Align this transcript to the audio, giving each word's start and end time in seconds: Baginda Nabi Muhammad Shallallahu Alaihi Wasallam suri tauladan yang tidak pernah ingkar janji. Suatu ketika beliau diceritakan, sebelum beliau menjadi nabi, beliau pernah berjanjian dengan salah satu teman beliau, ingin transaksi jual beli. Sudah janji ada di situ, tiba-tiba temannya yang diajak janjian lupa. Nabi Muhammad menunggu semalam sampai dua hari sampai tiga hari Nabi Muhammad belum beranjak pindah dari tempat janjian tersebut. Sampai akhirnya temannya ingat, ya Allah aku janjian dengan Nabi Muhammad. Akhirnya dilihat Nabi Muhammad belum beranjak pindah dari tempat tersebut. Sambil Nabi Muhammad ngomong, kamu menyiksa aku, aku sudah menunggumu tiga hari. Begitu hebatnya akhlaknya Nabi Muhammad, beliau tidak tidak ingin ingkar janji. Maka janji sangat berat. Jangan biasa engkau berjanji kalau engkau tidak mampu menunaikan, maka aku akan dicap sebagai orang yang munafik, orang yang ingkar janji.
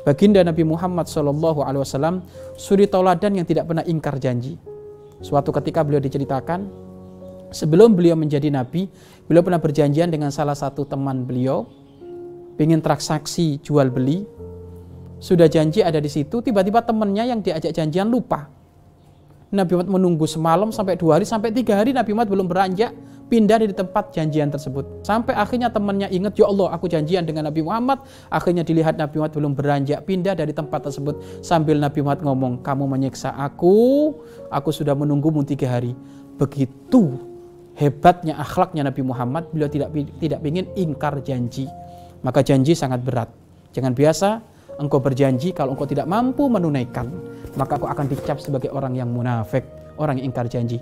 Baginda 0.00 0.40
Nabi 0.40 0.64
Muhammad 0.64 1.04
Shallallahu 1.12 1.60
Alaihi 1.60 1.84
Wasallam 1.84 2.24
suri 2.56 2.88
tauladan 2.88 3.36
yang 3.36 3.44
tidak 3.44 3.68
pernah 3.68 3.84
ingkar 3.84 4.16
janji. 4.16 4.56
Suatu 5.20 5.52
ketika 5.52 5.84
beliau 5.84 6.00
diceritakan, 6.00 6.64
sebelum 7.52 7.92
beliau 7.92 8.16
menjadi 8.16 8.48
nabi, 8.48 8.88
beliau 9.28 9.44
pernah 9.44 9.60
berjanjian 9.60 10.08
dengan 10.08 10.32
salah 10.32 10.56
satu 10.56 10.88
teman 10.88 11.28
beliau, 11.28 11.68
ingin 12.56 12.80
transaksi 12.80 13.60
jual 13.60 13.92
beli. 13.92 14.24
Sudah 15.20 15.52
janji 15.52 15.84
ada 15.84 16.00
di 16.00 16.08
situ, 16.08 16.40
tiba-tiba 16.40 16.80
temannya 16.80 17.28
yang 17.28 17.44
diajak 17.44 17.76
janjian 17.76 18.08
lupa. 18.08 18.48
Nabi 19.52 19.76
Muhammad 19.76 19.92
menunggu 20.00 20.24
semalam 20.24 20.72
sampai 20.72 20.96
dua 20.96 21.20
hari 21.20 21.26
sampai 21.28 21.52
tiga 21.52 21.76
hari 21.76 21.92
Nabi 21.92 22.16
Muhammad 22.16 22.30
belum 22.32 22.46
beranjak 22.48 22.94
pindah 23.30 23.62
dari 23.62 23.70
tempat 23.70 24.10
janjian 24.10 24.50
tersebut. 24.50 25.06
Sampai 25.06 25.38
akhirnya 25.38 25.70
temannya 25.70 26.10
ingat, 26.10 26.34
ya 26.34 26.50
Allah 26.50 26.74
aku 26.74 26.90
janjian 26.90 27.22
dengan 27.22 27.46
Nabi 27.46 27.62
Muhammad. 27.62 28.02
Akhirnya 28.26 28.66
dilihat 28.66 28.98
Nabi 28.98 29.22
Muhammad 29.22 29.38
belum 29.38 29.52
beranjak 29.54 30.02
pindah 30.02 30.34
dari 30.34 30.50
tempat 30.50 30.90
tersebut. 30.90 31.22
Sambil 31.40 31.78
Nabi 31.78 32.02
Muhammad 32.02 32.26
ngomong, 32.26 32.52
kamu 32.66 32.84
menyiksa 32.90 33.30
aku, 33.38 34.10
aku 34.50 34.70
sudah 34.74 34.98
menunggumu 34.98 35.46
tiga 35.46 35.70
hari. 35.70 35.94
Begitu 36.34 37.22
hebatnya 37.78 38.34
akhlaknya 38.42 38.90
Nabi 38.90 39.06
Muhammad, 39.06 39.46
beliau 39.54 39.70
tidak 39.70 39.94
tidak 40.18 40.42
ingin 40.42 40.66
ingkar 40.74 41.22
janji. 41.22 41.70
Maka 42.20 42.42
janji 42.42 42.74
sangat 42.74 43.00
berat. 43.00 43.30
Jangan 43.70 43.94
biasa 43.94 44.28
engkau 44.80 44.98
berjanji 44.98 45.52
kalau 45.52 45.76
engkau 45.76 45.86
tidak 45.86 46.08
mampu 46.08 46.48
menunaikan, 46.48 47.06
maka 47.54 47.76
aku 47.76 47.86
akan 47.86 48.08
dicap 48.08 48.40
sebagai 48.40 48.72
orang 48.72 48.96
yang 48.96 49.12
munafik, 49.12 49.62
orang 50.00 50.18
yang 50.18 50.32
ingkar 50.32 50.48
janji. 50.48 50.80